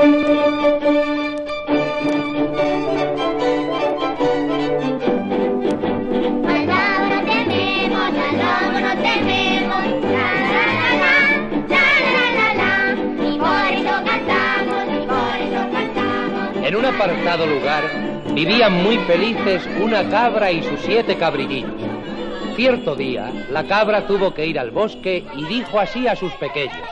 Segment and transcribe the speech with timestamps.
[0.00, 0.06] En
[16.76, 17.82] un apartado lugar
[18.34, 21.72] vivían muy felices una cabra y sus siete cabrillos.
[22.54, 26.86] Cierto día, la cabra tuvo que ir al bosque y dijo así a sus pequeños.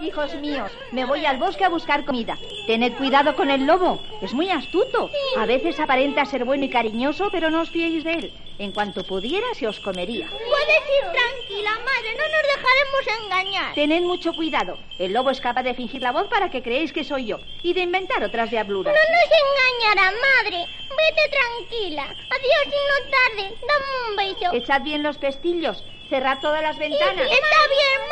[0.00, 2.38] Hijos míos, me voy al bosque a buscar comida.
[2.66, 5.10] Tened cuidado con el lobo, es muy astuto.
[5.36, 8.32] A veces aparenta ser bueno y cariñoso, pero no os fiéis de él.
[8.58, 10.28] En cuanto pudiera, se os comería.
[10.28, 13.74] Puedes ir tranquila, madre, no nos dejaremos engañar.
[13.74, 14.78] Tened mucho cuidado.
[14.98, 17.72] El lobo es capaz de fingir la voz para que creéis que soy yo y
[17.72, 18.94] de inventar otras diabluras.
[18.94, 20.66] No nos engañará, madre.
[20.90, 22.02] Vete tranquila.
[22.04, 23.56] Adiós y no tarde.
[23.68, 24.52] Dame un beso.
[24.54, 25.84] Echad bien los pestillos.
[26.08, 27.30] Cerrad todas las ventanas.
[27.30, 28.07] Está bien,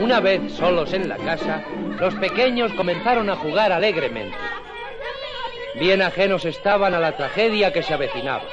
[0.00, 1.62] Una vez solos en la casa,
[1.98, 4.36] los pequeños comenzaron a jugar alegremente.
[5.74, 8.44] Bien ajenos estaban a la tragedia que se avecinaba,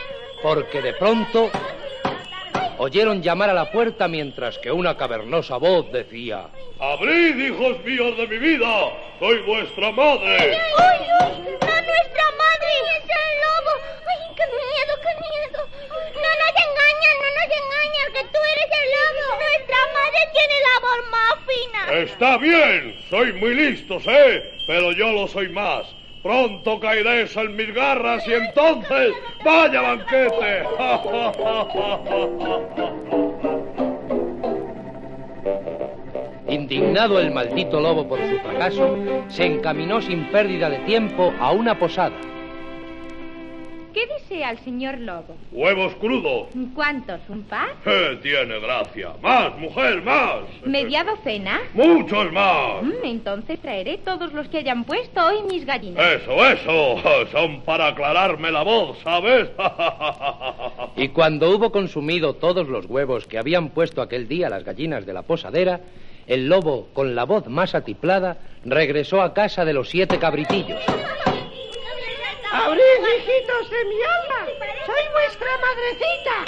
[0.43, 1.49] porque de pronto
[2.79, 6.47] oyeron llamar a la puerta mientras que una cavernosa voz decía...
[6.79, 8.91] ¡Abrid, hijos míos de mi vida!
[9.17, 10.57] ¡Soy vuestra madre!
[10.77, 11.57] ¡Uy, uy!
[11.61, 11.76] ¡No,
[22.19, 24.51] Está bien, soy muy listos, ¿eh?
[24.65, 25.85] Pero yo lo soy más.
[26.23, 29.13] Pronto caeréis en mis garras y entonces,
[29.45, 30.63] ¡vaya banquete!
[36.49, 41.77] Indignado el maldito lobo por su fracaso, se encaminó sin pérdida de tiempo a una
[41.77, 42.15] posada.
[43.97, 45.35] ¿Qué desea el señor Lobo?
[45.51, 46.49] ¡Huevos crudos!
[46.75, 47.19] ¿Cuántos?
[47.29, 47.69] ¿Un par?
[47.87, 49.13] Eh, tiene gracia.
[49.23, 50.41] ¡Más, mujer, más!
[50.63, 51.61] ¿Media docena?
[51.73, 52.83] ¡Muchos más!
[52.83, 56.21] Mm, Entonces traeré todos los que hayan puesto hoy mis gallinas.
[56.21, 56.97] Eso, eso.
[57.31, 59.49] Son para aclararme la voz, ¿sabes?
[60.95, 65.13] Y cuando hubo consumido todos los huevos que habían puesto aquel día las gallinas de
[65.13, 65.79] la posadera,
[66.27, 70.83] el lobo, con la voz más atiplada, regresó a casa de los siete cabritillos.
[72.51, 74.47] ¡Abrid, hijitos de mi alma!
[74.85, 76.45] ¡Soy vuestra madrecita!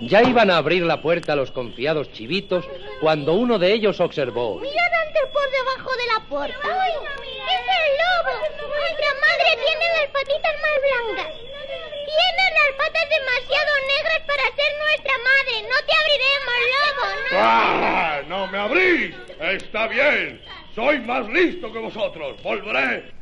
[0.00, 2.64] Ya iban a abrir la puerta a los confiados chivitos
[3.00, 4.58] cuando uno de ellos observó.
[4.58, 6.86] Mirad antes por debajo de la puerta.
[6.86, 8.34] ¡Es el lobo!
[8.68, 11.34] Nuestra madre tiene las patitas más blancas.
[11.36, 15.54] Tiene las patas demasiado negras para ser nuestra madre.
[15.68, 17.06] No te abriremos, lobo.
[17.30, 17.38] No.
[17.38, 18.22] ¡Ah!
[18.26, 19.14] ¡No me abrís!
[19.40, 20.40] Está bien.
[20.74, 22.42] Soy más listo que vosotros.
[22.42, 23.12] Volveré.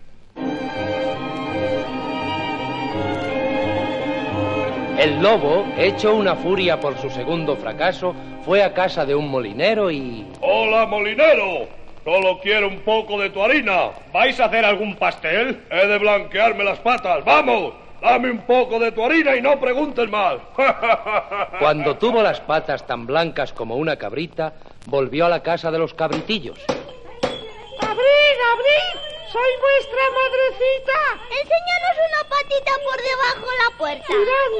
[4.98, 9.92] El lobo, hecho una furia por su segundo fracaso, fue a casa de un molinero
[9.92, 10.26] y...
[10.40, 11.68] ¡Hola, molinero!
[12.04, 13.90] Solo quiero un poco de tu harina.
[14.12, 15.62] ¿Vais a hacer algún pastel?
[15.70, 17.24] He de blanquearme las patas.
[17.24, 17.74] ¡Vamos!
[18.02, 20.38] Dame un poco de tu harina y no preguntes más.
[21.60, 24.54] Cuando tuvo las patas tan blancas como una cabrita,
[24.86, 26.58] volvió a la casa de los cabritillos.
[26.68, 28.98] ¡Abrid, abrid!
[29.30, 31.00] ¡Soy vuestra madrecita!
[31.28, 34.06] Enséñanos una patita por debajo de la puerta.
[34.08, 34.52] ¡Mirad,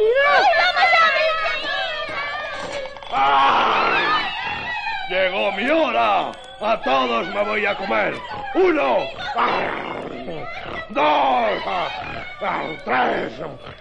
[5.57, 6.33] Mi hora.
[6.61, 8.15] A todos me voy a comer.
[8.55, 8.99] Uno.
[10.91, 11.51] Dos.
[12.85, 13.33] Tres.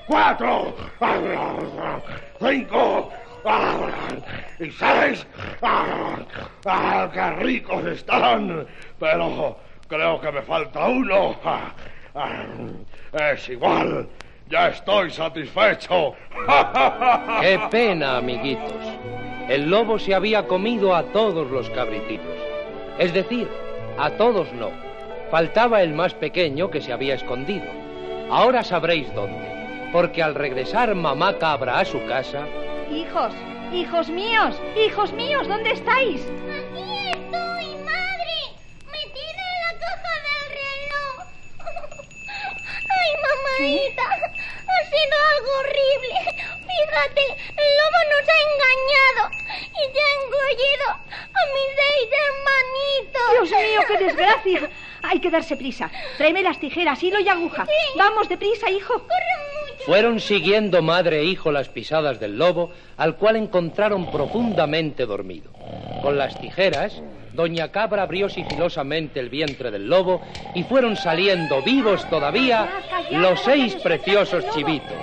[0.07, 0.75] Cuatro.
[2.39, 3.11] Cinco.
[4.59, 5.27] Y seis.
[7.13, 8.67] ¡Qué ricos están!
[8.99, 9.57] Pero
[9.87, 11.35] creo que me falta uno.
[13.13, 14.07] Es igual.
[14.47, 16.15] Ya estoy satisfecho.
[17.41, 18.86] ¡Qué pena, amiguitos!
[19.49, 22.35] El lobo se había comido a todos los cabrititos.
[22.99, 23.47] Es decir,
[23.97, 24.71] a todos no.
[25.31, 27.65] Faltaba el más pequeño que se había escondido.
[28.29, 29.89] Ahora sabréis dónde.
[29.93, 32.45] Porque al regresar mamá cabra a su casa,
[32.91, 33.33] Hijos,
[33.73, 36.21] hijos míos, hijos míos, ¿dónde estáis?
[36.21, 38.37] Aquí estoy, madre.
[38.91, 41.15] Metida en la caja del reloj.
[42.99, 44.03] Ay, mamadita.
[44.03, 46.15] Ha sido algo horrible.
[46.67, 47.23] Fíjate,
[47.57, 49.36] el lobo nos ha engañado
[50.47, 53.49] a mis seis hermanitos.
[53.49, 54.69] Dios mío, qué desgracia.
[55.03, 55.89] Hay que darse prisa.
[56.17, 57.65] Tráeme las tijeras, hilo y aguja.
[57.65, 57.97] Sí.
[57.97, 58.93] Vamos, deprisa, hijo.
[58.93, 59.85] Corre mucho.
[59.85, 65.51] fueron siguiendo madre e hijo las pisadas del lobo, al cual encontraron profundamente dormido.
[66.01, 67.01] Con las tijeras,
[67.33, 70.21] Doña Cabra abrió sigilosamente el vientre del lobo
[70.55, 72.67] y fueron saliendo vivos todavía
[73.11, 74.97] los seis preciosos chivitos.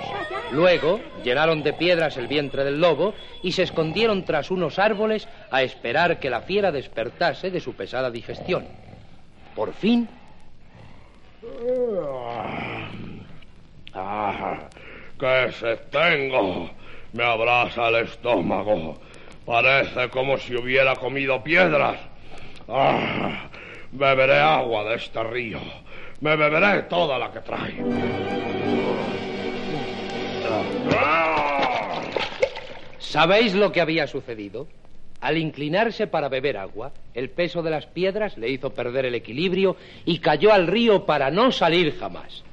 [0.55, 3.13] Luego llenaron de piedras el vientre del lobo
[3.43, 8.09] y se escondieron tras unos árboles a esperar que la fiera despertase de su pesada
[8.09, 8.65] digestión.
[9.53, 10.07] Por fin,
[13.93, 14.57] Ah,
[15.19, 16.69] ¡Qué sed tengo!
[17.13, 18.97] Me abrasa el estómago.
[19.45, 21.97] Parece como si hubiera comido piedras.
[22.67, 23.47] Ah,
[23.91, 25.59] beberé agua de este río.
[26.19, 28.44] Me beberé toda la que trae.
[32.99, 34.67] ¿Sabéis lo que había sucedido?
[35.21, 39.75] Al inclinarse para beber agua, el peso de las piedras le hizo perder el equilibrio
[40.05, 42.43] y cayó al río para no salir jamás.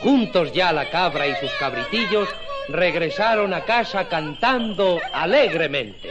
[0.00, 2.28] Juntos ya la cabra y sus cabritillos
[2.68, 6.08] regresaron a casa cantando alegremente.